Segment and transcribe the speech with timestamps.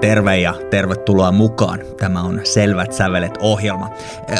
[0.00, 1.78] Terve ja tervetuloa mukaan.
[1.98, 3.90] Tämä on Selvät sävelet ohjelma.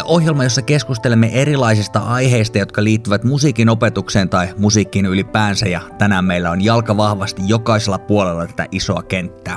[0.04, 6.50] Ohjelma, jossa keskustelemme erilaisista aiheista, jotka liittyvät musiikin opetukseen tai musiikkiin ylipäänsä ja tänään meillä
[6.50, 9.56] on jalka vahvasti jokaisella puolella tätä isoa kenttää.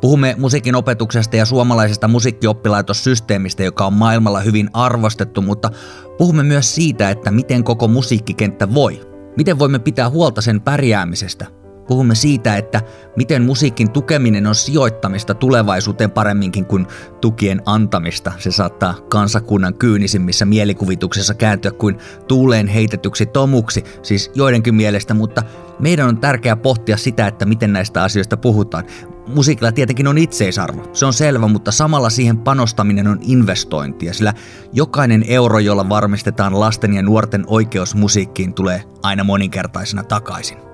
[0.00, 5.70] Puhumme musiikin opetuksesta ja suomalaisesta musiikkioppilaitossysteemistä, joka on maailmalla hyvin arvostettu, mutta
[6.18, 9.00] puhumme myös siitä, että miten koko musiikkikenttä voi.
[9.36, 11.46] Miten voimme pitää huolta sen pärjäämisestä–
[11.88, 12.82] Puhumme siitä, että
[13.16, 16.86] miten musiikin tukeminen on sijoittamista tulevaisuuteen paremminkin kuin
[17.20, 18.32] tukien antamista.
[18.38, 21.98] Se saattaa kansakunnan kyynisimmissä mielikuvituksessa kääntyä kuin
[22.28, 25.42] tuuleen heitetyksi tomuksi, siis joidenkin mielestä, mutta
[25.78, 28.84] meidän on tärkeää pohtia sitä, että miten näistä asioista puhutaan.
[29.26, 34.34] Musiikilla tietenkin on itseisarvo, se on selvä, mutta samalla siihen panostaminen on investointia, sillä
[34.72, 40.69] jokainen euro, jolla varmistetaan lasten ja nuorten oikeus musiikkiin, tulee aina moninkertaisena takaisin.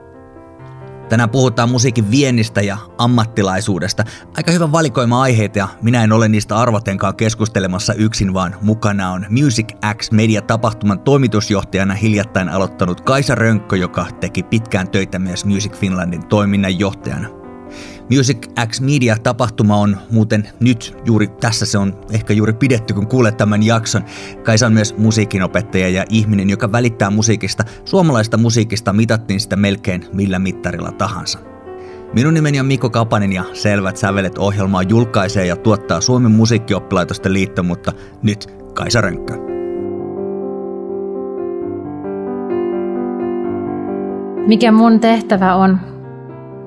[1.09, 4.05] Tänään puhutaan musiikin viennistä ja ammattilaisuudesta.
[4.37, 9.27] Aika hyvä valikoima aiheita ja minä en ole niistä arvotenkaan keskustelemassa yksin, vaan mukana on
[9.31, 16.27] Music X Media-tapahtuman toimitusjohtajana hiljattain aloittanut Kaisa Rönkkö, joka teki pitkään töitä myös Music Finlandin
[16.27, 17.36] toiminnanjohtajana.
[18.11, 23.37] Music X Media-tapahtuma on muuten nyt juuri tässä se on ehkä juuri pidetty, kun kuulet
[23.37, 24.05] tämän jakson.
[24.43, 27.65] Kaisa on myös musiikinopettaja ja ihminen, joka välittää musiikista.
[27.85, 31.39] Suomalaista musiikista mitattiin sitä melkein millä mittarilla tahansa.
[32.13, 37.63] Minun nimeni on Mikko Kapanen ja Selvät sävelet ohjelmaa julkaisee ja tuottaa Suomen musiikkioppilaitosten liitto,
[37.63, 39.35] mutta nyt Kaisa Rönkkö.
[44.47, 45.96] Mikä mun tehtävä on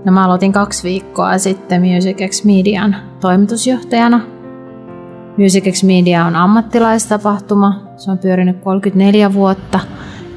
[0.05, 4.22] No mä aloitin kaksi viikkoa sitten Music X Median toimitusjohtajana.
[5.38, 7.81] Music X Media on ammattilaistapahtuma.
[7.97, 9.80] Se on pyörinyt 34 vuotta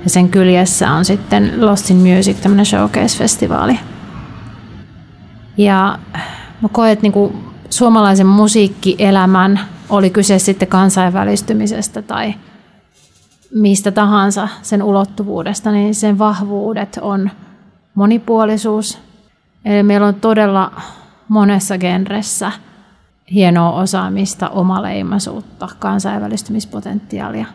[0.04, 3.78] ja sen kyljessä on sitten Lost in Music, tämmöinen showcase-festivaali.
[5.56, 5.98] Ja
[6.62, 7.32] mä koen, että niinku
[7.70, 12.34] suomalaisen musiikkielämän, oli kyse sitten kansainvälistymisestä tai
[13.54, 17.31] mistä tahansa sen ulottuvuudesta, niin sen vahvuudet on
[17.94, 18.98] monipuolisuus,
[19.65, 20.73] Eli meillä on todella
[21.28, 22.53] monessa genressä
[23.33, 27.47] hienoa osaamista, omaleimaisuutta, kansainvälistymispotentiaalia.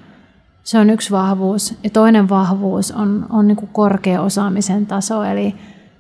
[0.63, 1.75] Se on yksi vahvuus.
[1.84, 5.56] Ja toinen vahvuus on, on niin kuin korkea osaamisen taso, eli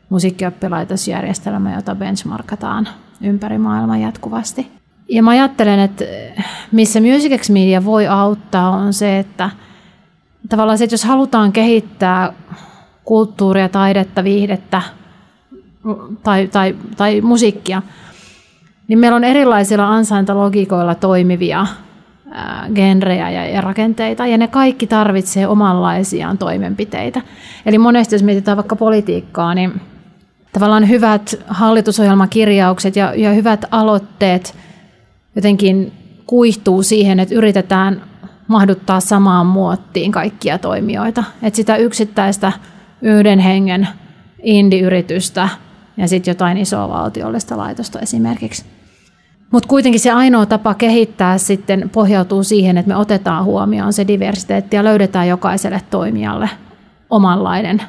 [0.09, 2.87] musiikkioppilaitosjärjestelmä, jota benchmarkataan
[3.21, 4.71] ympäri maailmaa jatkuvasti.
[5.09, 6.05] Ja mä ajattelen, että
[6.71, 9.49] missä Music X Media voi auttaa on se, että
[10.49, 12.33] tavallaan se, että jos halutaan kehittää
[13.03, 14.81] kulttuuria, taidetta, viihdettä,
[16.23, 17.81] tai, tai, tai musiikkia,
[18.87, 21.67] niin meillä on erilaisilla ansaintalogiikoilla toimivia
[22.75, 27.21] genrejä ja, ja rakenteita, ja ne kaikki tarvitsee omanlaisiaan toimenpiteitä.
[27.65, 29.81] Eli monesti, jos mietitään vaikka politiikkaa, niin
[30.53, 34.55] tavallaan hyvät hallitusohjelmakirjaukset ja, ja hyvät aloitteet
[35.35, 35.91] jotenkin
[36.27, 38.01] kuihtuu siihen, että yritetään
[38.47, 41.23] mahduttaa samaan muottiin kaikkia toimijoita.
[41.43, 42.51] Että sitä yksittäistä
[43.01, 43.87] yhden hengen
[44.43, 45.49] indie-yritystä
[45.97, 48.65] ja sitten jotain isoa valtiollista laitosta esimerkiksi.
[49.51, 54.75] Mutta kuitenkin se ainoa tapa kehittää sitten pohjautuu siihen, että me otetaan huomioon se diversiteetti
[54.75, 56.49] ja löydetään jokaiselle toimijalle
[57.09, 57.81] omanlainen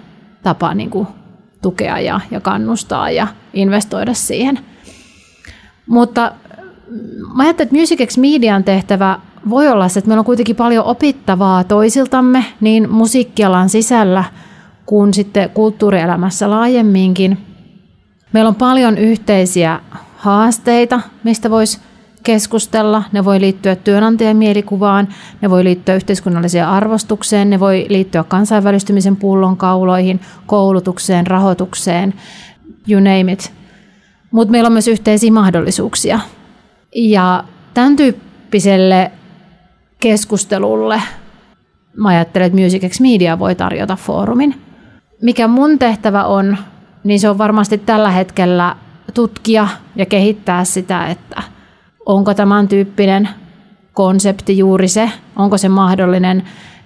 [0.42, 1.06] tapa niin kuin
[1.62, 4.58] tukea ja, ja kannustaa ja investoida siihen.
[5.86, 6.32] Mutta
[7.34, 9.18] mä ajattelen, että Music X Median tehtävä
[9.50, 14.24] voi olla se, että meillä on kuitenkin paljon opittavaa toisiltamme niin musiikkialan sisällä
[14.86, 17.38] kuin sitten kulttuurielämässä laajemminkin–
[18.32, 19.80] Meillä on paljon yhteisiä
[20.16, 21.80] haasteita, mistä voisi
[22.22, 23.02] keskustella.
[23.12, 25.08] Ne voi liittyä työnantajan mielikuvaan,
[25.40, 32.14] ne voi liittyä yhteiskunnalliseen arvostukseen, ne voi liittyä kansainvälistymisen pullonkauloihin, koulutukseen, rahoitukseen,
[32.88, 33.52] you name it.
[34.30, 36.20] Mutta meillä on myös yhteisiä mahdollisuuksia.
[36.94, 37.44] Ja
[37.74, 39.10] tämän tyyppiselle
[40.00, 41.02] keskustelulle
[41.96, 44.60] mä ajattelen, että Music X Media voi tarjota foorumin.
[45.22, 46.56] Mikä mun tehtävä on,
[47.04, 48.76] niin se on varmasti tällä hetkellä
[49.14, 51.42] tutkia ja kehittää sitä, että
[52.06, 53.28] onko tämän tyyppinen
[53.92, 56.42] konsepti juuri se, onko se mahdollinen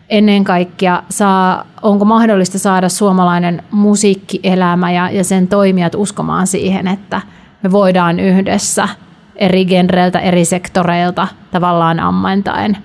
[0.09, 7.21] ennen kaikkea, saa, onko mahdollista saada suomalainen musiikkielämä ja, ja sen toimijat uskomaan siihen, että
[7.63, 8.89] me voidaan yhdessä
[9.37, 12.77] eri genreiltä, eri sektoreilta tavallaan ammantaen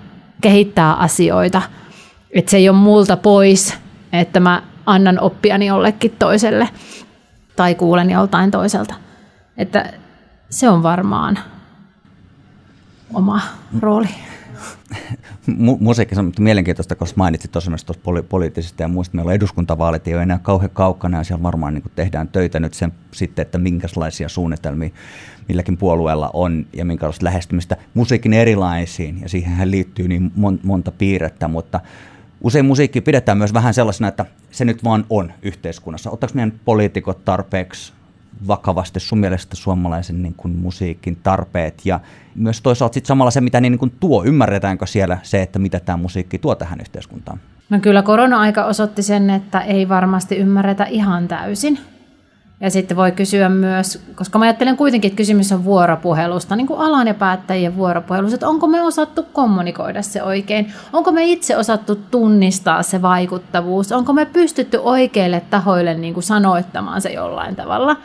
[0.41, 1.61] kehittää asioita.
[2.31, 3.77] Että se ei ole multa pois,
[4.13, 6.69] että mä annan oppiani jollekin toiselle
[7.57, 8.95] tai kuulen joltain toiselta.
[9.57, 9.93] Että
[10.49, 11.39] se on varmaan
[13.13, 13.41] oma
[13.79, 14.07] rooli.
[15.47, 19.15] Mu- musiikki on mielenkiintoista, koska mainitsit tosiaan tuossa poli- poliittisista ja muista.
[19.15, 22.73] Meillä on eduskuntavaalit ei ole enää kauhean kaukana ja siellä varmaan niin tehdään töitä nyt
[22.73, 24.89] sen sitten, että minkälaisia suunnitelmia
[25.47, 31.47] milläkin puolueella on ja minkälaista lähestymistä musiikin erilaisiin ja siihen liittyy niin mon- monta piirrettä,
[31.47, 31.79] mutta
[32.41, 36.11] usein musiikki pidetään myös vähän sellaisena, että se nyt vaan on yhteiskunnassa.
[36.11, 37.93] Ottaako meidän poliitikot tarpeeksi
[38.47, 41.99] vakavasti sun mielestä suomalaisen niin kuin musiikin tarpeet ja
[42.35, 45.97] myös toisaalta sit samalla se, mitä niin kuin tuo, ymmärretäänkö siellä se, että mitä tämä
[45.97, 47.39] musiikki tuo tähän yhteiskuntaan?
[47.69, 51.79] No kyllä korona-aika osoitti sen, että ei varmasti ymmärretä ihan täysin.
[52.59, 56.79] Ja sitten voi kysyä myös, koska mä ajattelen kuitenkin, että kysymys on vuoropuhelusta, niin kuin
[56.79, 61.95] alan ja päättäjien vuoropuhelusta, että onko me osattu kommunikoida se oikein, onko me itse osattu
[61.95, 67.97] tunnistaa se vaikuttavuus, onko me pystytty oikeille tahoille niin kuin sanoittamaan se jollain tavalla.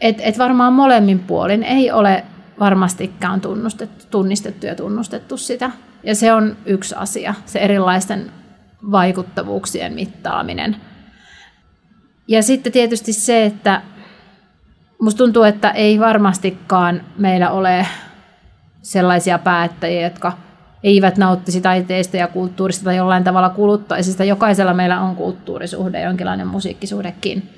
[0.00, 2.24] Et, et varmaan molemmin puolin ei ole
[2.60, 5.70] varmastikaan tunnustettu, tunnistettu ja tunnustettu sitä.
[6.04, 8.30] Ja se on yksi asia, se erilaisten
[8.90, 10.76] vaikuttavuuksien mittaaminen–
[12.28, 13.82] ja sitten tietysti se, että
[15.02, 17.86] musta tuntuu, että ei varmastikaan meillä ole
[18.82, 20.32] sellaisia päättäjiä, jotka
[20.82, 24.24] eivät nauttisi taiteesta ja kulttuurista tai jollain tavalla kuluttaisi sitä.
[24.24, 27.48] Jokaisella meillä on kulttuurisuhde, jonkinlainen musiikkisuhdekin.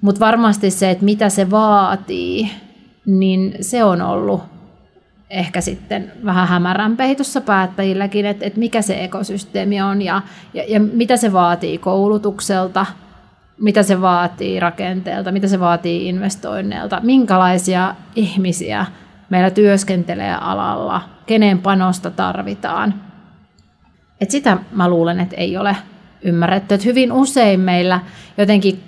[0.00, 2.50] Mutta varmasti se, että mitä se vaatii,
[3.06, 4.42] niin se on ollut
[5.30, 10.22] ehkä sitten vähän hämärän peitossa päättäjilläkin, että, että mikä se ekosysteemi on ja,
[10.54, 12.86] ja, ja mitä se vaatii koulutukselta–
[13.60, 18.86] mitä se vaatii rakenteelta, mitä se vaatii investoinneilta, minkälaisia ihmisiä
[19.30, 22.94] meillä työskentelee alalla, kenen panosta tarvitaan.
[24.20, 25.76] Et sitä mä luulen, että ei ole
[26.22, 26.74] ymmärretty.
[26.74, 28.00] Et hyvin usein meillä
[28.38, 28.80] jotenkin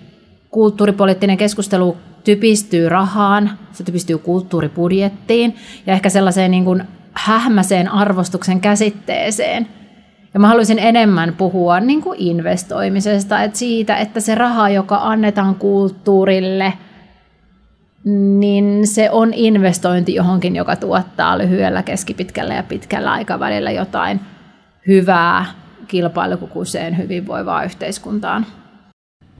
[0.50, 9.68] kulttuuripoliittinen keskustelu typistyy rahaan, se typistyy kulttuuribudjettiin ja ehkä sellaiseen niin kuin hähmäseen arvostuksen käsitteeseen–
[10.36, 15.54] ja mä haluaisin enemmän puhua niin kuin investoimisesta, että siitä, että se raha, joka annetaan
[15.54, 16.72] kulttuurille,
[18.38, 24.20] niin se on investointi johonkin, joka tuottaa lyhyellä, keskipitkällä ja pitkällä aikavälillä jotain
[24.86, 25.44] hyvää
[25.88, 28.46] kilpailukykyiseen hyvinvoivaan yhteiskuntaan.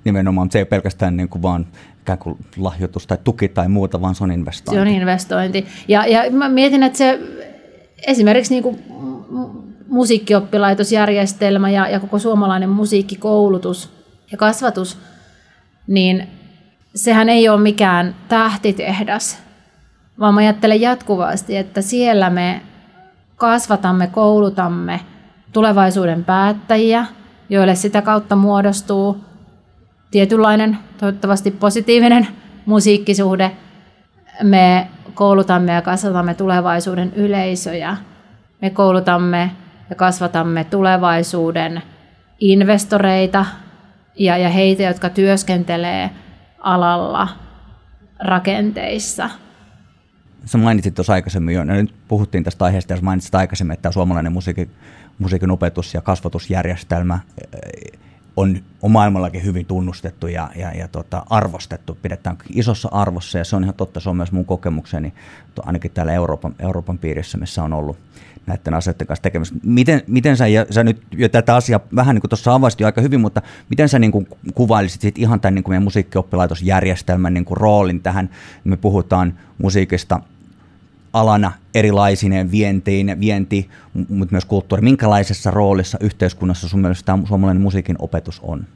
[0.05, 1.67] Nimenomaan se ei pelkästään niin kuin vaan
[2.01, 4.77] ikään kuin lahjoitus tai tuki tai muuta, vaan se on investointi.
[4.77, 5.67] Se on investointi.
[5.89, 7.21] Ja, ja mä mietin, että se
[8.07, 8.83] esimerkiksi niin kuin
[9.97, 13.91] musiikkioppilaitosjärjestelmä ja, ja koko suomalainen musiikkikoulutus
[14.33, 14.99] ja kasvatus,
[15.87, 16.29] niin
[16.95, 19.39] sehän ei ole mikään tähtitehdas,
[20.21, 22.63] vaan mä ajattelen jatkuvasti, että siellä me
[23.37, 25.01] kasvatamme, koulutamme
[25.53, 27.07] tulevaisuuden päättäjiä,
[27.49, 29.21] joille sitä kautta muodostuu
[30.11, 32.29] tietynlainen, toivottavasti positiivinen
[32.67, 33.51] musiikkisuhde.
[34.43, 37.97] Me koulutamme ja kasvatamme tulevaisuuden yleisöjä.
[38.63, 39.51] Me koulutamme
[39.91, 41.83] ja kasvatamme tulevaisuuden
[42.41, 43.47] investoreita
[44.15, 46.11] ja, ja heitä, jotka työskentelee
[46.59, 47.29] alalla
[48.19, 49.31] rakenteissa.
[50.45, 54.33] Sä mainitsit tuossa aikaisemmin jo, nyt puhuttiin tästä aiheesta ja mainitsit aikaisemmin, että tämä suomalainen
[54.33, 54.71] musiikin,
[55.19, 57.19] musiikin opetus- ja kasvatusjärjestelmä
[58.37, 63.57] on, on maailmallakin hyvin tunnustettu ja, ja, ja tota, arvostettu, pidetään isossa arvossa ja se
[63.57, 65.13] on ihan totta, se on myös mun kokemukseni
[65.63, 67.99] ainakin täällä Euroopan, Euroopan piirissä, missä on ollut
[68.47, 69.57] näiden asioiden kanssa tekemistä.
[69.63, 72.87] Miten, miten sä, ja sä nyt jo tätä asiaa vähän niin kuin tuossa avasit jo
[72.87, 77.35] aika hyvin, mutta miten sä niin kuin kuvailisit sit ihan tämän niin kuin meidän musiikkioppilaitosjärjestelmän
[77.35, 78.31] niin kuin roolin tähän,
[78.65, 80.21] me puhutaan musiikista
[81.17, 83.71] alana erilaisineen vientiin, vienti,
[84.09, 84.83] mutta myös kulttuuri.
[84.83, 88.67] Minkälaisessa roolissa yhteiskunnassa sun mielestä tämä suomalainen musiikin opetus on?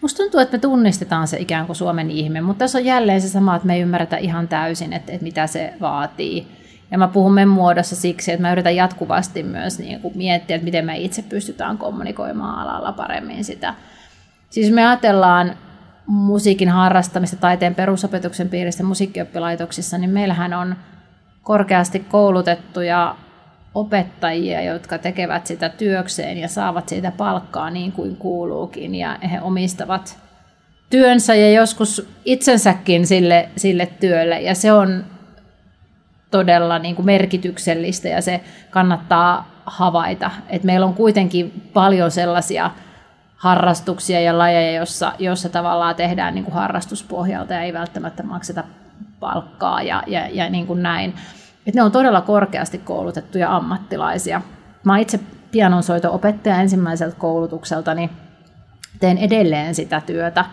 [0.00, 3.28] Musta tuntuu, että me tunnistetaan se ikään kuin Suomen ihme, mutta tässä on jälleen se
[3.28, 6.46] sama, että me ei ymmärretä ihan täysin, että, että mitä se vaatii.
[6.90, 10.64] Ja mä puhun men muodossa siksi, että mä yritän jatkuvasti myös niin kuin miettiä, että
[10.64, 13.74] miten me itse pystytään kommunikoimaan alalla paremmin sitä.
[14.50, 15.56] Siis me ajatellaan
[16.06, 20.76] musiikin harrastamista taiteen perusopetuksen piirissä musiikkioppilaitoksissa, niin meillähän on
[21.44, 23.16] korkeasti koulutettuja
[23.74, 30.18] opettajia, jotka tekevät sitä työkseen ja saavat siitä palkkaa niin kuin kuuluukin ja he omistavat
[30.90, 35.04] työnsä ja joskus itsensäkin sille, sille työlle ja se on
[36.30, 40.30] todella niin kuin merkityksellistä ja se kannattaa havaita.
[40.48, 42.70] Et meillä on kuitenkin paljon sellaisia
[43.36, 48.64] harrastuksia ja lajeja, jossa, jossa tavallaan tehdään niin kuin harrastuspohjalta ja ei välttämättä makseta
[49.20, 51.14] palkkaa ja, ja, ja niin kuin näin.
[51.66, 54.42] Et ne on todella korkeasti koulutettuja ammattilaisia.
[54.84, 55.20] Mä itse
[55.50, 58.10] pianonsoito-opettaja ensimmäiseltä koulutukselta, niin
[59.00, 60.44] teen edelleen sitä työtä.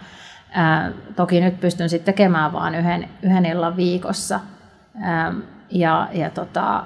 [0.52, 4.40] Ää, toki nyt pystyn sitten tekemään vain yhden, yhden illan viikossa.
[5.02, 5.34] Ää,
[5.72, 6.84] ja, ja tota,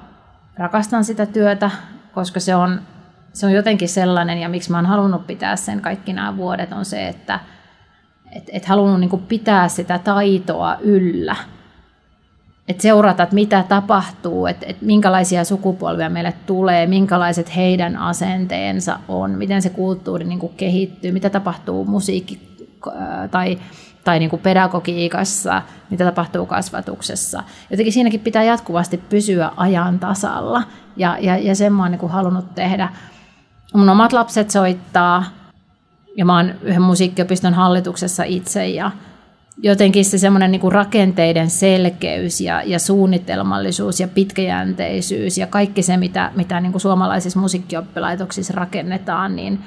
[0.57, 1.71] rakastan sitä työtä,
[2.13, 2.81] koska se on,
[3.33, 6.85] se on jotenkin sellainen, ja miksi mä oon halunnut pitää sen kaikki nämä vuodet, on
[6.85, 7.39] se, että
[8.31, 11.35] et, et halunnut niin pitää sitä taitoa yllä.
[12.67, 19.31] Et seurata, että mitä tapahtuu, että et minkälaisia sukupolvia meille tulee, minkälaiset heidän asenteensa on,
[19.31, 22.57] miten se kulttuuri niin kehittyy, mitä tapahtuu musiikki
[23.31, 23.57] tai
[24.05, 27.43] tai niin pedagogiikassa, mitä tapahtuu kasvatuksessa.
[27.69, 30.63] Jotenkin siinäkin pitää jatkuvasti pysyä ajan tasalla,
[30.97, 32.89] ja, ja, ja sen mä oon niin halunnut tehdä.
[33.73, 35.23] Mun omat lapset soittaa,
[36.17, 38.91] ja mä oon yhden musiikkiopiston hallituksessa itse, ja
[39.57, 46.31] jotenkin se semmoinen niin rakenteiden selkeys ja, ja suunnitelmallisuus ja pitkäjänteisyys ja kaikki se, mitä,
[46.35, 49.59] mitä niin kuin suomalaisissa musiikkioppilaitoksissa rakennetaan, niin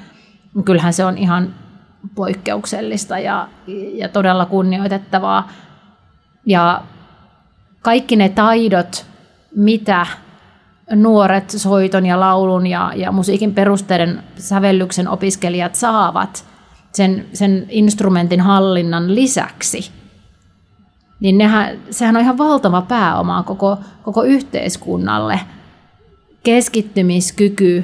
[0.65, 1.55] kyllähän se on ihan
[2.15, 3.47] poikkeuksellista ja,
[3.93, 5.49] ja todella kunnioitettavaa.
[6.45, 6.83] Ja
[7.81, 9.05] kaikki ne taidot,
[9.55, 10.07] mitä
[10.95, 16.45] nuoret soiton ja laulun ja, ja musiikin perusteiden sävellyksen opiskelijat saavat
[16.93, 19.91] sen, sen instrumentin hallinnan lisäksi,
[21.19, 25.39] niin nehän, sehän on ihan valtava pääoma koko, koko yhteiskunnalle.
[26.43, 27.83] Keskittymiskyky,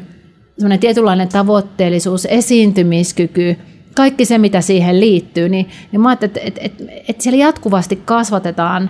[0.58, 3.56] semmoinen tietynlainen tavoitteellisuus, esiintymiskyky–
[3.96, 8.90] kaikki se, mitä siihen liittyy, niin, niin mä että, että, että, että siellä jatkuvasti kasvatetaan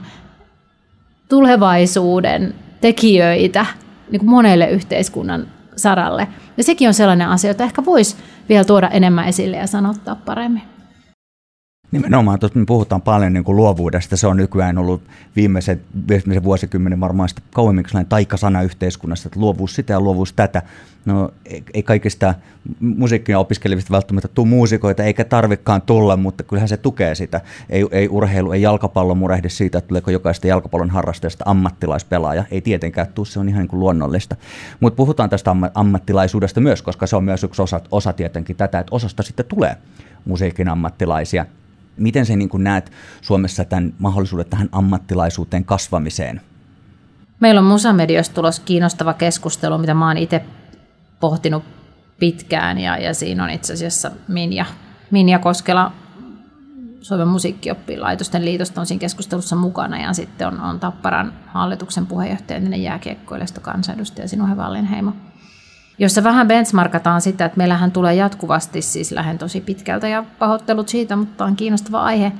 [1.30, 3.66] tulevaisuuden tekijöitä
[4.12, 6.28] niin kuin monelle yhteiskunnan saralle.
[6.58, 8.16] Ja sekin on sellainen asia, jota ehkä voisi
[8.50, 10.75] vielä tuoda enemmän esille ja sanottaa paremmin.
[11.96, 14.18] Nimenomaan, tuossa me puhutaan paljon niin kuin luovuudesta.
[14.18, 15.02] Se on nykyään ollut
[15.36, 20.62] viimeisen, viimeisen vuosikymmenen varmaan sitä kauemmin taikasana yhteiskunnassa, että luovuus sitä ja luovuus tätä.
[21.06, 21.32] No
[21.74, 22.36] ei kaikista
[22.80, 27.42] musiikkia opiskelevista välttämättä tule muusikoita, eikä tarvikaan tulla, mutta kyllähän se tukee sitä.
[27.70, 32.44] Ei, ei urheilu, ei jalkapallo murehdi siitä, että tuleeko jokaista jalkapallon harrastajasta ammattilaispelaaja.
[32.52, 34.36] Ei tietenkään tule, se on ihan niin kuin luonnollista.
[34.80, 38.96] Mutta puhutaan tästä ammattilaisuudesta myös, koska se on myös yksi osa, osa tietenkin tätä, että
[38.96, 39.78] osasta sitten tulee
[40.26, 41.46] musiikin ammattilaisia–
[41.98, 46.42] Miten sä niin näet Suomessa tämän mahdollisuuden tähän ammattilaisuuteen kasvamiseen?
[47.40, 50.46] Meillä on Musamediosta tulossa kiinnostava keskustelu, mitä mä oon itse
[51.20, 51.64] pohtinut
[52.20, 54.66] pitkään ja, ja siinä on itse asiassa Minja,
[55.12, 55.92] Minja Koskela
[57.02, 62.84] Suomen musiikkioppilaitosten liitosta on siinä keskustelussa mukana ja sitten on, on Tapparan hallituksen puheenjohtaja, entinen
[62.84, 65.12] jääkiekkoilijasto kansanedustaja Sinuhe Vallinheimo
[66.00, 71.16] jossa vähän benchmarkataan sitä, että meillähän tulee jatkuvasti, siis lähden tosi pitkältä ja pahoittelut siitä,
[71.16, 72.32] mutta on kiinnostava aihe.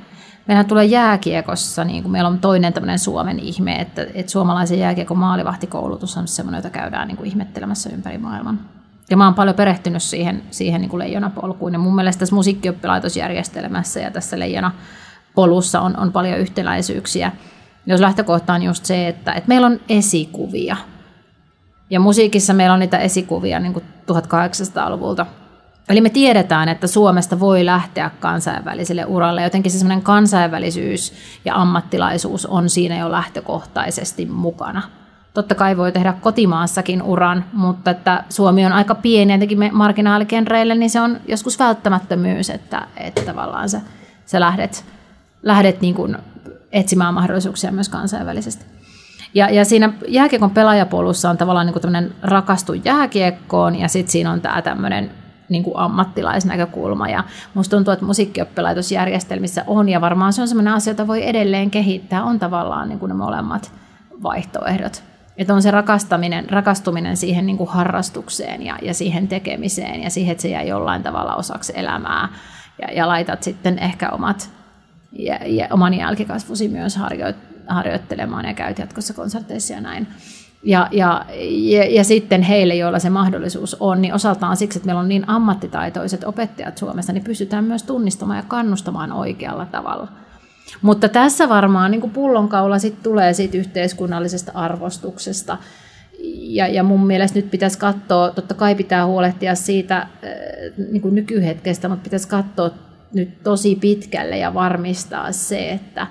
[0.46, 5.18] Meillähän tulee jääkiekossa, niin kuin meillä on toinen tämmöinen Suomen ihme, että, että suomalaisen jääkiekon
[5.18, 8.60] maalivahtikoulutus on semmoinen, jota käydään niin kuin ihmettelemässä ympäri maailman.
[9.10, 11.72] Ja mä oon paljon perehtynyt siihen, siihen niin kuin leijonapolkuun.
[11.72, 17.32] Ja mun mielestä tässä musiikkioppilaitosjärjestelmässä ja tässä leijonapolussa on, on paljon yhtäläisyyksiä.
[17.86, 20.76] Jos lähtökohta on just se, että, että meillä on esikuvia–
[21.90, 23.74] ja musiikissa meillä on niitä esikuvia niin
[24.12, 25.26] 1800-luvulta.
[25.88, 29.42] Eli me tiedetään, että Suomesta voi lähteä kansainväliselle uralle.
[29.42, 31.12] Jotenkin se semmoinen kansainvälisyys
[31.44, 34.82] ja ammattilaisuus on siinä jo lähtökohtaisesti mukana.
[35.34, 40.74] Totta kai voi tehdä kotimaassakin uran, mutta että Suomi on aika pieni jotenkin me marginaalikenreille,
[40.74, 43.80] niin se on joskus välttämättömyys, että, että tavallaan sä,
[44.26, 44.84] sä lähdet,
[45.42, 46.16] lähdet niin kuin
[46.72, 48.75] etsimään mahdollisuuksia myös kansainvälisesti.
[49.34, 54.40] Ja, ja siinä jääkiekon pelaajapolussa on tavallaan niin tämmöinen rakastu jääkiekkoon ja sitten siinä on
[54.40, 55.10] tämä tämmöinen
[55.48, 57.08] niin kuin ammattilaisnäkökulma.
[57.08, 61.70] Ja musta tuntuu, että musiikkioppilaitosjärjestelmissä on, ja varmaan se on sellainen asia, jota voi edelleen
[61.70, 63.72] kehittää, on tavallaan niin kuin ne molemmat
[64.22, 65.02] vaihtoehdot.
[65.38, 70.32] Että on se rakastaminen, rakastuminen siihen niin kuin harrastukseen ja, ja siihen tekemiseen ja siihen,
[70.32, 72.28] että se jää jollain tavalla osaksi elämää.
[72.82, 74.50] Ja, ja laitat sitten ehkä omat
[75.12, 80.06] ja, ja oman jälkikasvusi myös harjoittamaan harjoittelemaan ja käyt jatkossa konserteissa ja näin.
[80.62, 85.00] Ja, ja, ja, ja sitten heille, joilla se mahdollisuus on, niin osaltaan siksi, että meillä
[85.00, 90.08] on niin ammattitaitoiset opettajat Suomessa, niin pystytään myös tunnistamaan ja kannustamaan oikealla tavalla.
[90.82, 95.58] Mutta tässä varmaan niin pullonkaula sit tulee siitä yhteiskunnallisesta arvostuksesta.
[96.38, 100.08] Ja, ja mun mielestä nyt pitäisi katsoa, totta kai pitää huolehtia siitä äh,
[100.92, 102.70] niin kuin nykyhetkestä, mutta pitäisi katsoa
[103.14, 106.06] nyt tosi pitkälle ja varmistaa se, että,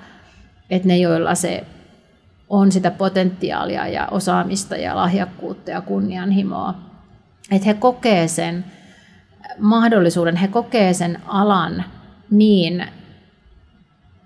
[0.70, 1.64] että ne, joilla se
[2.48, 6.74] on sitä potentiaalia ja osaamista ja lahjakkuutta ja kunnianhimoa,
[7.50, 8.64] että he kokee sen
[9.58, 11.84] mahdollisuuden, he kokee sen alan
[12.30, 12.86] niin,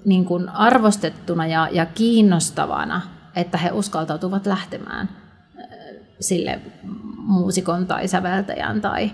[0.04, 3.00] niin kuin arvostettuna ja, ja kiinnostavana,
[3.36, 5.08] että he uskaltautuvat lähtemään
[5.58, 5.66] äh,
[6.20, 6.60] sille
[7.16, 9.10] muusikon tai säveltäjän tai,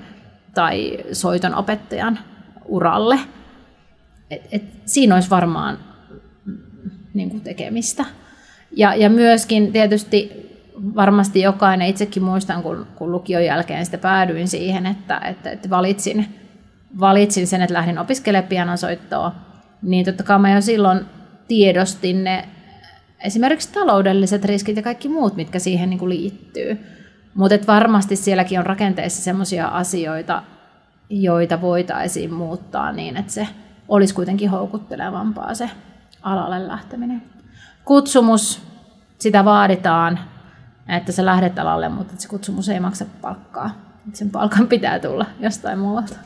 [0.54, 2.18] tai soiton opettajan
[2.64, 3.20] uralle.
[4.30, 5.78] Et, et siinä olisi varmaan
[7.16, 8.04] niin kuin tekemistä.
[8.76, 10.46] Ja, ja myöskin tietysti
[10.94, 16.26] varmasti jokainen, itsekin muistan, kun, kun lukion jälkeen sitä päädyin siihen, että, että, että valitsin,
[17.00, 19.32] valitsin sen, että lähdin opiskelemaan pianosoittoa,
[19.82, 21.00] niin totta kai mä jo silloin
[21.48, 22.48] tiedostin ne
[23.20, 26.78] esimerkiksi taloudelliset riskit ja kaikki muut, mitkä siihen niin kuin liittyy.
[27.34, 30.42] Mutta varmasti sielläkin on rakenteissa sellaisia asioita,
[31.10, 33.48] joita voitaisiin muuttaa niin, että se
[33.88, 35.70] olisi kuitenkin houkuttelevampaa se
[36.26, 37.22] alalle lähteminen.
[37.84, 38.62] Kutsumus,
[39.18, 40.18] sitä vaaditaan,
[40.88, 43.70] että sä lähdet alalle, mutta se kutsumus ei maksa palkkaa.
[44.12, 46.16] Sen palkan pitää tulla jostain muualta.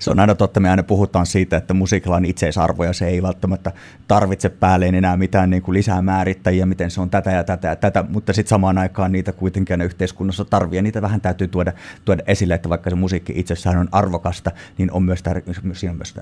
[0.00, 3.22] Se on aina totta, me aina puhutaan siitä, että musiikilla on itseisarvo ja se ei
[3.22, 3.72] välttämättä
[4.08, 7.76] tarvitse päälleen enää mitään niin kuin lisää määrittäjiä, miten se on tätä ja tätä ja
[7.76, 11.72] tätä, mutta sitten samaan aikaan niitä kuitenkin yhteiskunnassa tarvii ja niitä vähän täytyy tuoda,
[12.04, 15.96] tuoda esille, että vaikka se musiikki itsessään on arvokasta, niin on myös, tär- siinä on
[15.96, 16.14] myös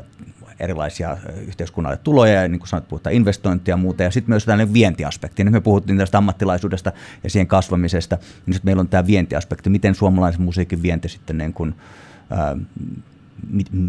[0.62, 1.16] erilaisia
[1.46, 5.44] yhteiskunnalle tuloja ja niin kuin sanot, puhutaan investointia ja muuta ja sitten myös tällainen vientiaspekti.
[5.44, 6.92] Nyt me puhuttiin tästä ammattilaisuudesta
[7.24, 11.52] ja siihen kasvamisesta, niin sitten meillä on tämä vientiaspekti, miten suomalaisen musiikin vienti sitten niin
[11.52, 11.74] kuin,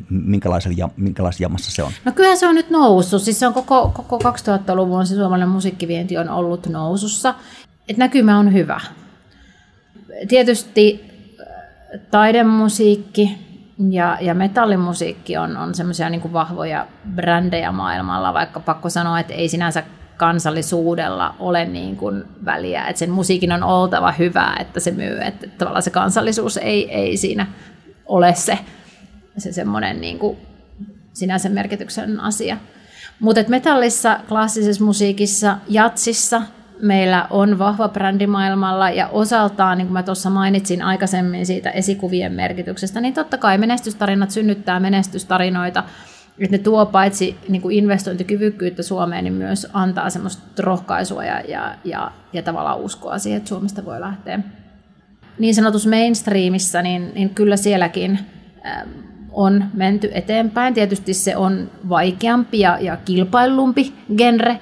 [0.09, 1.91] minkälaisessa, minkälaisessa jamassa se on?
[2.05, 3.21] No kyllä se on nyt noussut.
[3.21, 7.35] Siis se on koko, koko 2000-luvun se suomalainen musiikkivienti on ollut nousussa.
[7.87, 8.81] Et näkymä on hyvä.
[10.27, 11.05] Tietysti
[12.11, 13.37] taidemusiikki
[13.89, 19.49] ja, ja metallimusiikki on, on semmoisia niin vahvoja brändejä maailmalla, vaikka pakko sanoa, että ei
[19.49, 19.83] sinänsä
[20.17, 25.47] kansallisuudella ole niin kuin väliä, että sen musiikin on oltava hyvää, että se myy, että
[25.57, 27.47] tavallaan se kansallisuus ei, ei siinä
[28.05, 28.59] ole se
[29.37, 30.37] se semmoinen niin kuin
[31.13, 32.57] sinänsä merkityksen asia.
[33.19, 36.41] Mutta metallissa, klassisessa musiikissa, jatsissa
[36.83, 42.33] meillä on vahva brändi maailmalla ja osaltaan, niin kuin mä tuossa mainitsin aikaisemmin siitä esikuvien
[42.33, 45.83] merkityksestä, niin totta kai menestystarinat synnyttää menestystarinoita,
[46.39, 51.75] että ne tuo paitsi niin kuin investointikyvykkyyttä Suomeen, niin myös antaa semmoista rohkaisua ja, ja,
[51.83, 54.39] ja, ja tavallaan uskoa siihen, että Suomesta voi lähteä.
[55.39, 58.19] Niin sanotus mainstreamissa, niin, niin kyllä sielläkin
[59.31, 60.73] on menty eteenpäin.
[60.73, 64.59] Tietysti se on vaikeampi ja, ja kilpailumpi genre,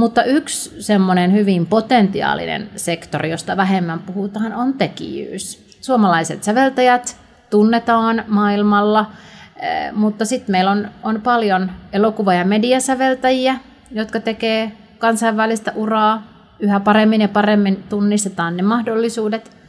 [0.00, 5.66] mutta yksi semmoinen hyvin potentiaalinen sektori, josta vähemmän puhutaan, on tekijyys.
[5.80, 7.16] Suomalaiset säveltäjät
[7.50, 9.10] tunnetaan maailmalla,
[9.56, 13.58] eh, mutta sitten meillä on, on paljon elokuva- ja mediasäveltäjiä,
[13.90, 16.30] jotka tekee kansainvälistä uraa.
[16.60, 19.50] Yhä paremmin ja paremmin tunnistetaan ne mahdollisuudet–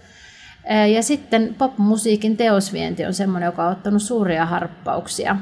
[0.93, 5.35] ja sitten popmusiikin teosvienti on semmoinen, joka on ottanut suuria harppauksia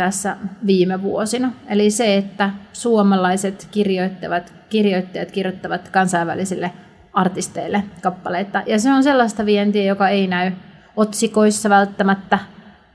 [0.00, 0.36] tässä
[0.66, 1.52] viime vuosina.
[1.66, 6.72] Eli se, että suomalaiset kirjoittavat, kirjoittajat kirjoittavat kansainvälisille
[7.12, 8.62] artisteille kappaleita.
[8.66, 10.52] Ja se on sellaista vientiä, joka ei näy
[10.96, 12.38] otsikoissa välttämättä,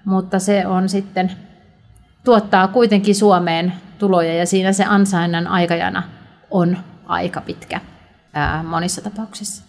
[0.05, 1.31] mutta se on sitten
[2.23, 6.03] tuottaa kuitenkin Suomeen tuloja ja siinä se ansainnan aikajana
[6.51, 7.81] on aika pitkä
[8.33, 9.63] ää, monissa tapauksissa.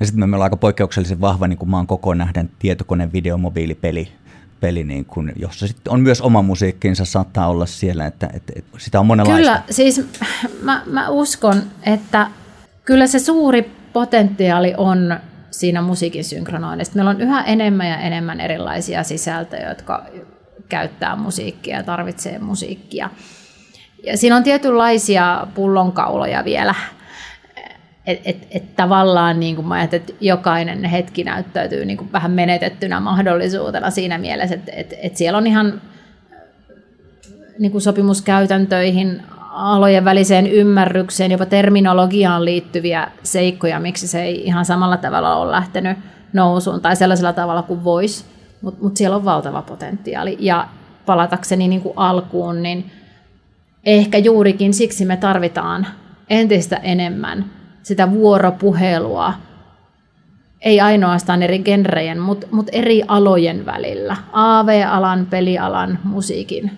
[0.00, 4.12] Ja sitten meillä on aika poikkeuksellisen vahva niin kuin maan kokoon nähden tietokone, video, mobiilipeli,
[4.60, 8.78] peli, niin kuin, jossa sitten on myös oma musiikkinsa, saattaa olla siellä, että, että, että
[8.78, 9.38] sitä on monenlaista.
[9.38, 10.06] Kyllä, siis
[10.62, 12.30] mä, mä uskon, että
[12.84, 16.94] kyllä se suuri potentiaali on siinä musiikin synkronoinnissa.
[16.94, 20.04] Meillä on yhä enemmän ja enemmän erilaisia sisältöjä, jotka
[20.68, 23.10] käyttää musiikkia ja tarvitsee musiikkia.
[24.04, 26.74] Ja siinä on tietynlaisia pullonkauloja vielä
[28.06, 33.00] et, et, et tavallaan niin kuin mä että jokainen hetki näyttäytyy niin kuin vähän menetettynä
[33.00, 35.82] mahdollisuutena siinä mielessä, että et, et siellä on ihan
[37.58, 44.96] niin kuin sopimuskäytäntöihin, alojen väliseen ymmärrykseen, jopa terminologiaan liittyviä seikkoja, miksi se ei ihan samalla
[44.96, 45.98] tavalla ole lähtenyt
[46.32, 48.24] nousuun tai sellaisella tavalla kuin voisi,
[48.62, 50.36] mutta mut siellä on valtava potentiaali.
[50.40, 50.68] Ja
[51.06, 52.90] palatakseni niin kuin alkuun, niin
[53.84, 55.86] ehkä juurikin siksi me tarvitaan
[56.30, 57.55] entistä enemmän
[57.86, 59.32] sitä vuoropuhelua,
[60.60, 66.70] ei ainoastaan eri genrejen, mutta mut eri alojen välillä, AV-alan, pelialan, musiikin,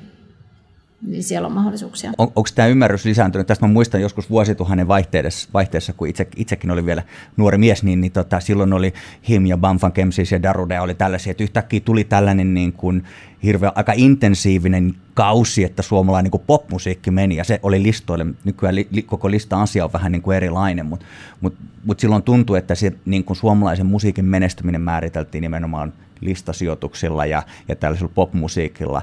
[1.02, 2.12] niin siellä on mahdollisuuksia.
[2.18, 3.46] On, onko tämä ymmärrys lisääntynyt?
[3.46, 7.02] Tästä mä muistan joskus vuosituhannen vaihteessa, vaihteessa kun itse, itsekin oli vielä
[7.36, 8.94] nuori mies, niin, niin tota, silloin oli
[9.28, 13.04] Him ja Bamfan Kemsis ja Darude oli tällaisia, että yhtäkkiä tuli tällainen niin kuin,
[13.42, 18.26] hirveän aika intensiivinen kausi, että suomalainen niin popmusiikki meni ja se oli listoille.
[18.44, 21.06] Nykyään li, li, koko lista asia on vähän niin kuin erilainen, mutta
[21.40, 27.42] mut, mut silloin tuntui, että se niin kuin suomalaisen musiikin menestyminen määriteltiin nimenomaan listasijoituksilla ja,
[27.68, 29.02] ja tällaisella popmusiikilla.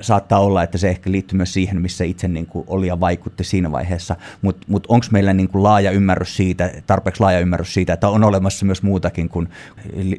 [0.00, 3.44] Saattaa olla, että se ehkä liittyy myös siihen, missä itse niin kuin oli ja vaikutti
[3.44, 7.92] siinä vaiheessa, mutta mut, onko meillä niin kuin laaja ymmärrys siitä, tarpeeksi laaja ymmärrys siitä,
[7.92, 9.48] että on olemassa myös muutakin kuin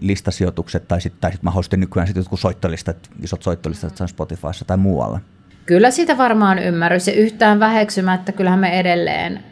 [0.01, 5.19] listasijoitukset tai sitten sit mahdollisesti nykyään sitten jotkut soittolistat, isot soittolistat Spotifyssa tai muualla?
[5.65, 9.43] Kyllä sitä varmaan ymmärrys ja yhtään väheksymättä, kyllähän me edelleen,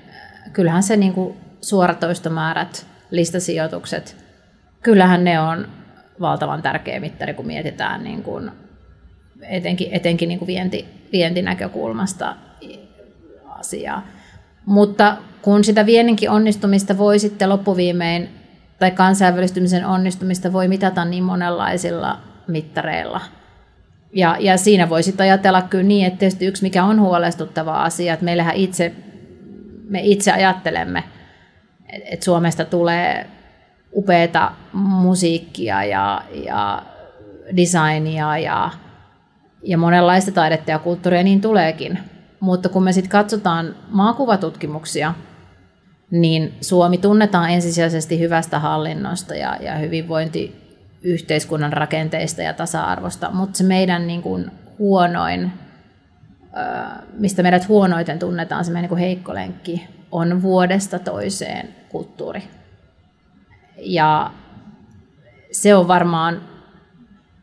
[0.54, 4.18] kyllähän se niin kuin suoratoistomäärät, listasijoitukset,
[4.84, 5.68] kyllähän ne on
[6.22, 8.52] valtavan tärkeä mittari, kun mietitään niin kuin
[9.42, 12.36] etenkin, etenkin niin kuin vienti, vientinäkökulmasta
[13.50, 14.08] asiaa.
[14.66, 18.30] Mutta kun sitä vienninkin onnistumista voi sitten loppuviimein,
[18.80, 23.22] tai kansainvälistymisen onnistumista voi mitata niin monenlaisilla mittareilla.
[24.14, 28.14] Ja, ja siinä voi sitten ajatella kyllä niin, että tietysti yksi mikä on huolestuttava asia,
[28.14, 28.94] että meillähän itse,
[29.90, 31.04] me itse ajattelemme,
[31.90, 33.28] että Suomesta tulee
[33.96, 36.84] upeata musiikkia ja, ja
[37.58, 38.70] designia ja,
[39.64, 42.00] ja monenlaista taidetta ja kulttuuria, niin tuleekin.
[42.40, 45.14] Mutta kun me sitten katsotaan maakuvatutkimuksia,
[46.12, 54.08] niin Suomi tunnetaan ensisijaisesti hyvästä hallinnosta ja, ja hyvinvointiyhteiskunnan rakenteista ja tasa-arvosta, mutta se meidän
[54.08, 55.52] niin kuin huonoin,
[57.14, 62.44] mistä meidät huonoiten tunnetaan, se meidän niin kuin heikko lenkki, on vuodesta toiseen kulttuuri.
[63.82, 64.32] Ja
[65.52, 66.42] se on varmaan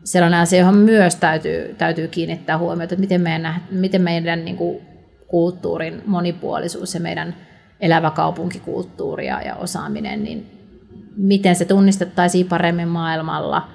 [0.04, 4.80] sellainen asia, johon myös täytyy, täytyy kiinnittää huomiota, että miten meidän, miten meidän niin kuin
[5.26, 7.34] kulttuurin monipuolisuus ja meidän
[7.80, 10.50] elävä kaupunkikulttuuri ja osaaminen, niin
[11.16, 13.68] miten se tunnistettaisiin paremmin maailmalla,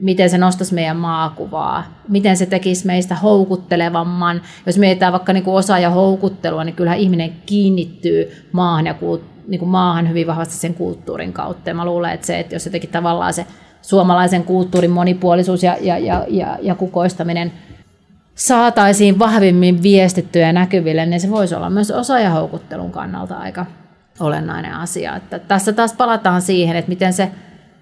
[0.00, 4.42] miten se nostaisi meidän maakuvaa, miten se tekisi meistä houkuttelevamman.
[4.66, 8.94] Jos mietitään vaikka niin osa ja houkuttelua, niin kyllähän ihminen kiinnittyy maahan ja
[9.48, 11.70] niin kuin maahan hyvin vahvasti sen kulttuurin kautta.
[11.70, 13.46] Ja mä luulen, että se, että jos jotenkin tavallaan se
[13.82, 17.52] suomalaisen kulttuurin monipuolisuus ja, ja, ja, ja, ja kukoistaminen
[18.34, 23.66] saataisiin vahvimmin viestittyä ja näkyville, niin se voisi olla myös osaajahoukuttelun kannalta aika
[24.20, 25.16] olennainen asia.
[25.16, 27.30] Että tässä taas palataan siihen, että miten se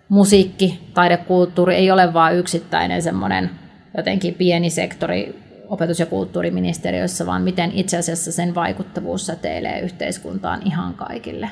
[0.09, 3.51] musiikki, taidekulttuuri ei ole vain yksittäinen semmoinen
[3.97, 10.95] jotenkin pieni sektori opetus- ja kulttuuriministeriössä, vaan miten itse asiassa sen vaikuttavuus säteilee yhteiskuntaan ihan
[10.95, 11.51] kaikille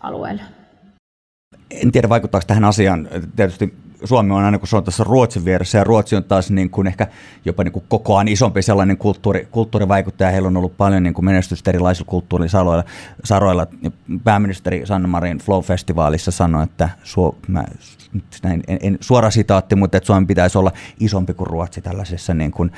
[0.00, 0.42] alueille.
[1.70, 3.08] En tiedä, vaikuttaako tähän asiaan.
[3.36, 3.74] Tietysti
[4.06, 6.86] Suomi on aina, kun se on tässä Ruotsin vieressä, ja Ruotsi on taas niin kuin
[6.86, 7.06] ehkä
[7.44, 10.30] jopa niin kuin kokoaan isompi sellainen kulttuuri, kulttuurivaikuttaja.
[10.30, 12.84] Heillä on ollut paljon niin kuin menestystä erilaisilla kulttuurisaroilla.
[13.24, 13.66] Saroilla.
[14.24, 17.64] Pääministeri Sanna Marin Flow-festivaalissa sanoi, että Suo, mä,
[18.42, 22.50] näin, en, en, suora sitaatti, mutta että Suomi pitäisi olla isompi kuin Ruotsi tällaisissa niin
[22.50, 22.72] kuin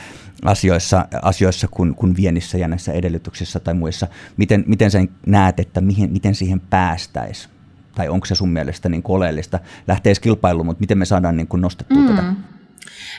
[0.45, 4.07] asioissa, asioissa kuin, kuin viennissä ja näissä edellytyksissä tai muissa.
[4.37, 7.58] Miten, miten sen näet, että mihin, miten siihen päästäisiin?
[7.99, 11.61] Tai onko se sun mielestä niin oleellista lähteä kilpailuun, mutta miten me saadaan niin kuin
[11.61, 12.09] nostettua mm.
[12.09, 12.23] tätä?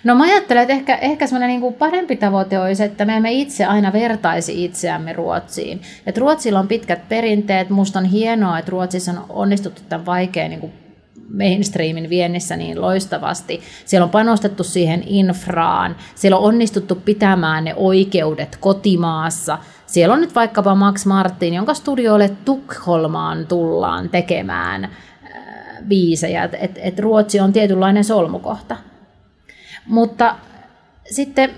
[0.03, 3.31] No mä ajattelen, että ehkä, ehkä semmoinen niin kuin parempi tavoite olisi, että me emme
[3.31, 5.81] itse aina vertaisi itseämme Ruotsiin.
[6.05, 10.59] Et Ruotsilla on pitkät perinteet, musta on hienoa, että Ruotsissa on onnistuttu tämän vaikean niin
[10.59, 10.73] kuin
[11.37, 13.61] mainstreamin viennissä niin loistavasti.
[13.85, 19.57] Siellä on panostettu siihen infraan, siellä on onnistuttu pitämään ne oikeudet kotimaassa.
[19.89, 24.91] Siellä on nyt vaikkapa Max Martin, jonka studioille Tukholmaan tullaan tekemään äh,
[25.87, 26.49] biisejä.
[26.59, 28.77] Et, et, Ruotsi on tietynlainen solmukohta.
[29.85, 30.35] Mutta
[31.11, 31.49] sitten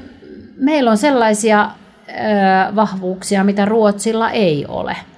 [0.58, 4.96] meillä on sellaisia äh, vahvuuksia, mitä Ruotsilla ei ole–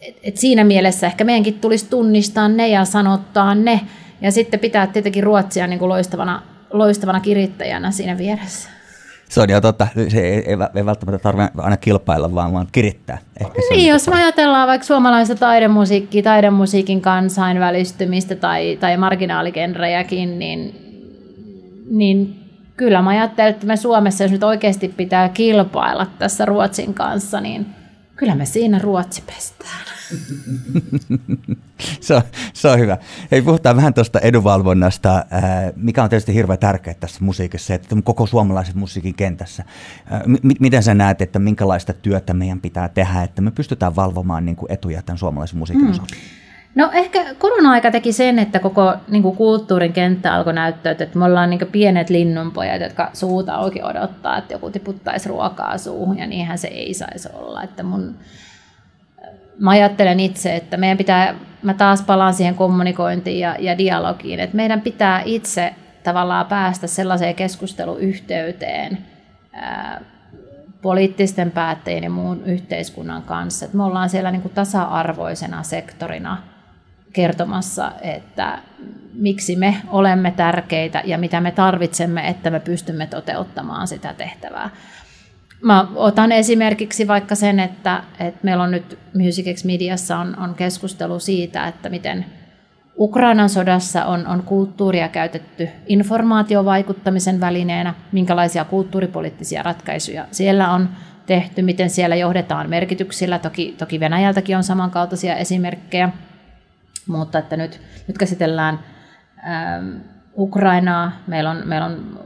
[0.00, 3.80] et, et siinä mielessä ehkä meidänkin tulisi tunnistaa ne ja sanottaa ne,
[4.20, 8.68] ja sitten pitää tietenkin Ruotsia niin kuin loistavana, loistavana kirittäjänä siinä vieressä.
[9.28, 9.86] Se on ihan totta.
[10.08, 13.18] Se ei, ei, ei välttämättä tarvitse aina kilpailla, vaan, vaan kirittää.
[13.40, 20.74] Ehkä niin, jos me ajatellaan vaikka suomalaista taidemusiikkia, taidemusiikin kansainvälistymistä tai, tai marginaaligenrejäkin, niin,
[21.90, 22.36] niin
[22.76, 27.66] kyllä mä ajattelen, että me Suomessa, jos nyt oikeasti pitää kilpailla tässä Ruotsin kanssa, niin
[28.16, 29.86] kyllä me siinä Ruotsi pestään.
[32.00, 32.98] se, on, se on hyvä.
[33.30, 35.24] Hei, puhutaan vähän tuosta edunvalvonnasta,
[35.76, 39.64] mikä on tietysti hirveän tärkeää tässä musiikissa, että koko suomalaisen musiikin kentässä.
[40.26, 44.56] M- miten sä näet, että minkälaista työtä meidän pitää tehdä, että me pystytään valvomaan niin
[44.56, 45.90] kuin etuja tämän suomalaisen musiikin mm.
[45.90, 46.14] osalta?
[46.76, 51.24] No ehkä korona-aika teki sen, että koko niin kuin kulttuurin kenttä alkoi näyttää, että me
[51.24, 56.58] ollaan niin pienet linnunpojat, jotka suuta auki odottaa, että joku tiputtaisi ruokaa suuhun, ja niinhän
[56.58, 57.62] se ei saisi olla.
[57.62, 58.14] Että mun,
[59.58, 64.56] mä ajattelen itse, että meidän pitää, mä taas palaan siihen kommunikointiin ja, ja dialogiin, että
[64.56, 68.98] meidän pitää itse tavallaan päästä sellaiseen keskusteluyhteyteen
[69.52, 70.00] ää,
[70.82, 76.55] poliittisten päättäjien ja muun yhteiskunnan kanssa, että me ollaan siellä niin kuin tasa-arvoisena sektorina
[77.16, 78.58] kertomassa, että
[79.14, 84.70] miksi me olemme tärkeitä ja mitä me tarvitsemme, että me pystymme toteuttamaan sitä tehtävää.
[85.62, 90.54] Mä otan esimerkiksi vaikka sen, että, että meillä on nyt Music X Mediassa on, on
[90.54, 92.26] keskustelu siitä, että miten
[92.98, 100.88] Ukrainan sodassa on, on kulttuuria käytetty informaatiovaikuttamisen välineenä, minkälaisia kulttuuripoliittisia ratkaisuja siellä on
[101.26, 103.38] tehty, miten siellä johdetaan merkityksillä.
[103.38, 106.08] Toki, toki Venäjältäkin on samankaltaisia esimerkkejä,
[107.06, 108.78] mutta että nyt, nyt käsitellään
[109.48, 109.96] ähm,
[110.38, 111.12] Ukrainaa.
[111.26, 112.20] Meillä on, meillä on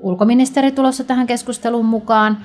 [0.00, 2.38] ulkoministeri tulossa tähän keskusteluun mukaan.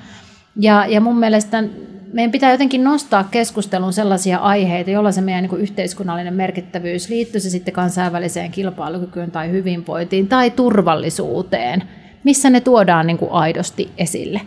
[0.56, 1.64] Ja, ja mun mielestä
[2.12, 7.50] meidän pitää jotenkin nostaa keskusteluun sellaisia aiheita, joilla se meidän niin yhteiskunnallinen merkittävyys liittyy se
[7.50, 11.82] sitten kansainväliseen kilpailukykyyn tai hyvinvointiin tai turvallisuuteen,
[12.24, 14.40] missä ne tuodaan niin kuin aidosti esille.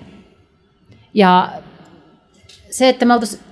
[1.14, 1.50] Ja
[2.70, 3.44] se, että me oltaisiin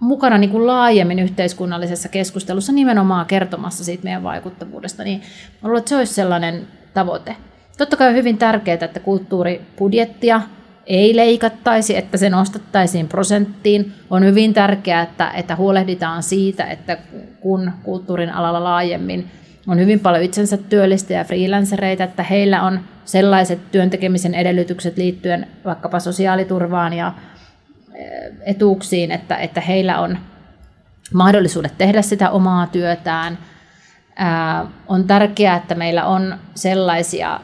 [0.00, 5.22] mukana niin kuin laajemmin yhteiskunnallisessa keskustelussa nimenomaan kertomassa siitä meidän vaikuttavuudesta, niin
[5.62, 7.36] luulen, että se olisi sellainen tavoite.
[7.78, 10.42] Totta kai on hyvin tärkeää, että kulttuuribudjettia
[10.86, 13.92] ei leikattaisi, että se nostettaisiin prosenttiin.
[14.10, 16.98] On hyvin tärkeää, että, että huolehditaan siitä, että
[17.40, 19.30] kun kulttuurin alalla laajemmin
[19.66, 26.92] on hyvin paljon itsensä työllistäjä freelancereita, että heillä on sellaiset työntekemisen edellytykset liittyen vaikkapa sosiaaliturvaan
[26.92, 27.12] ja
[28.46, 30.18] etuuksiin, että, että heillä on
[31.12, 33.38] mahdollisuudet tehdä sitä omaa työtään.
[34.16, 37.40] Ää, on tärkeää, että meillä on sellaisia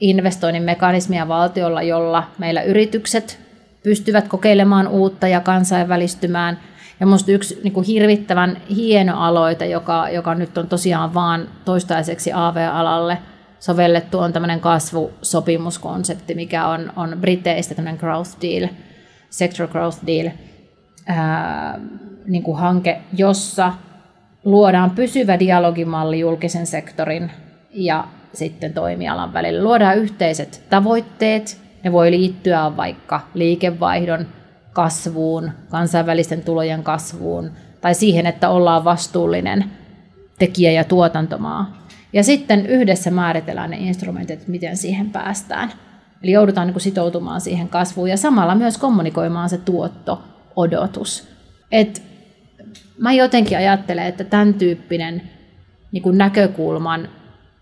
[0.00, 3.40] investoinnin mekanismia valtiolla, jolla meillä yritykset
[3.82, 6.58] pystyvät kokeilemaan uutta ja kansainvälistymään.
[7.00, 12.32] Ja minusta yksi niin kuin hirvittävän hieno aloite, joka, joka nyt on tosiaan vaan toistaiseksi
[12.32, 13.18] AV-alalle
[13.60, 18.68] sovellettu, on tämmöinen kasvusopimuskonsepti, mikä on, on Briteistä tämmöinen growth deal,
[19.30, 20.30] sector growth deal,
[21.06, 21.80] ää,
[22.26, 23.72] niin kuin hanke, jossa
[24.44, 27.30] luodaan pysyvä dialogimalli julkisen sektorin
[27.70, 29.64] ja sitten toimialan välillä.
[29.64, 34.26] Luodaan yhteiset tavoitteet, ne voi liittyä vaikka liikevaihdon
[34.72, 39.64] kasvuun, kansainvälisten tulojen kasvuun tai siihen, että ollaan vastuullinen
[40.38, 41.80] tekijä- ja tuotantomaa.
[42.12, 45.72] Ja sitten yhdessä määritellään ne instrumentit, miten siihen päästään.
[46.22, 51.28] Eli joudutaan niin kuin sitoutumaan siihen kasvuun ja samalla myös kommunikoimaan se tuotto-odotus.
[51.72, 52.02] Et
[52.98, 55.22] mä jotenkin ajattelen, että tämän tyyppinen
[55.92, 57.08] niin kuin näkökulman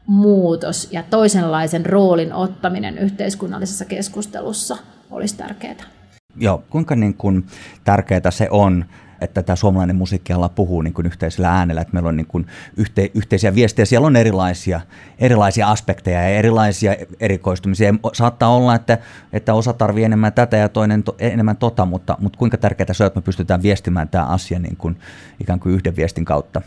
[0.06, 4.76] muutos ja toisenlaisen roolin ottaminen yhteiskunnallisessa keskustelussa
[5.10, 5.84] olisi tärkeää.
[6.36, 7.46] Joo, kuinka niin kuin
[7.84, 8.84] tärkeää se on,
[9.20, 13.10] että tämä suomalainen musiikkiala puhuu niin kuin yhteisellä äänellä, että meillä on niin kuin yhte,
[13.14, 14.80] yhteisiä viestejä, siellä on erilaisia,
[15.18, 17.94] erilaisia aspekteja ja erilaisia erikoistumisia.
[18.12, 18.98] Saattaa olla, että,
[19.32, 23.04] että osa tarvii enemmän tätä ja toinen to, enemmän tota, mutta, mutta kuinka tärkeää se
[23.04, 24.96] on, että me pystytään viestimään tämä asia niin kuin,
[25.40, 26.62] ikään kuin yhden viestin kautta?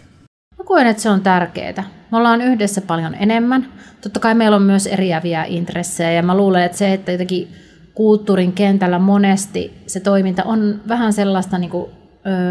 [0.57, 1.83] Mä koen, että se on tärkeää.
[2.11, 3.67] Me ollaan yhdessä paljon enemmän.
[4.01, 7.47] Totta kai meillä on myös eriäviä intressejä ja mä luulen, että se, että jotenkin
[7.93, 11.91] kulttuurin kentällä monesti se toiminta on vähän sellaista niin kuin,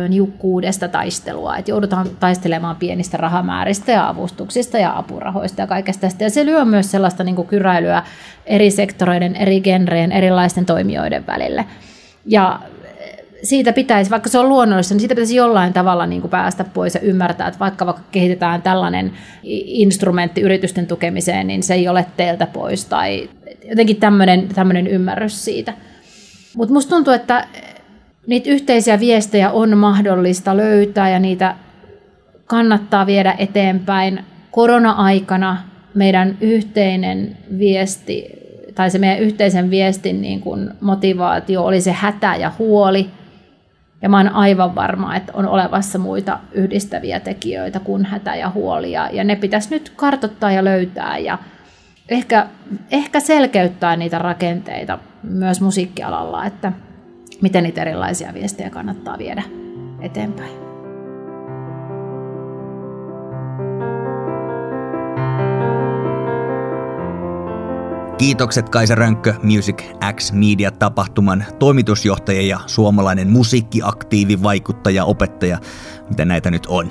[0.08, 6.24] niukkuudesta taistelua, että joudutaan taistelemaan pienistä rahamääristä ja avustuksista ja apurahoista ja kaikesta tästä.
[6.24, 8.02] Ja se lyö myös sellaista niin kuin kyräilyä
[8.46, 11.64] eri sektoreiden, eri genreen, erilaisten toimijoiden välille.
[12.26, 12.60] Ja
[13.42, 16.94] siitä pitäisi, vaikka se on luonnollista, niin siitä pitäisi jollain tavalla niin kuin päästä pois
[16.94, 22.46] ja ymmärtää, että vaikka, vaikka kehitetään tällainen instrumentti yritysten tukemiseen, niin se ei ole teiltä
[22.46, 23.30] pois tai
[23.68, 25.74] jotenkin tämmöinen, tämmöinen ymmärrys siitä.
[26.56, 27.46] Mutta musta tuntuu, että
[28.26, 31.56] niitä yhteisiä viestejä on mahdollista löytää ja niitä
[32.46, 34.24] kannattaa viedä eteenpäin.
[34.50, 35.56] Korona-aikana
[35.94, 38.26] meidän yhteinen viesti
[38.74, 43.10] tai se meidän yhteisen viestin niin kuin motivaatio oli se hätä ja huoli–
[44.02, 48.92] ja mä oon aivan varma, että on olevassa muita yhdistäviä tekijöitä kuin hätä ja huoli.
[48.92, 51.38] Ja, ja ne pitäisi nyt kartottaa ja löytää ja
[52.08, 52.46] ehkä,
[52.90, 56.72] ehkä selkeyttää niitä rakenteita myös musiikkialalla, että
[57.42, 59.42] miten niitä erilaisia viestejä kannattaa viedä
[60.00, 60.70] eteenpäin.
[68.18, 69.82] Kiitokset Kaisa Rönkkö Music
[70.16, 75.58] X Media-tapahtuman toimitusjohtaja ja suomalainen musiikkiaktiivi, vaikuttaja, opettaja,
[76.08, 76.88] mitä näitä nyt on.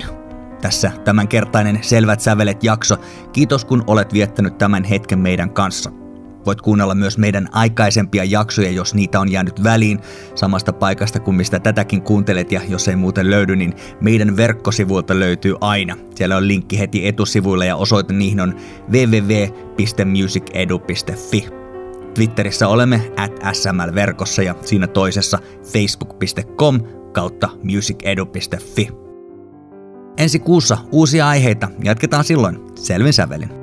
[0.60, 2.96] Tässä tämänkertainen Selvät sävelet jakso.
[3.32, 5.90] Kiitos kun olet viettänyt tämän hetken meidän kanssa.
[6.46, 10.00] Voit kuunnella myös meidän aikaisempia jaksoja, jos niitä on jäänyt väliin
[10.34, 15.54] samasta paikasta kuin mistä tätäkin kuuntelet ja jos ei muuten löydy, niin meidän verkkosivuilta löytyy
[15.60, 15.96] aina.
[16.14, 18.54] Siellä on linkki heti etusivuilla ja osoite niihin on
[18.92, 21.48] www.musicedu.fi.
[22.14, 25.38] Twitterissä olemme at sml-verkossa ja siinä toisessa
[25.72, 26.80] facebook.com
[27.12, 28.88] kautta musicedu.fi.
[30.18, 31.68] Ensi kuussa uusia aiheita.
[31.84, 33.59] Jatketaan silloin selvin sävelin.